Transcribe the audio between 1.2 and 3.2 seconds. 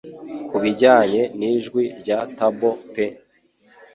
nijwi rya tabor pe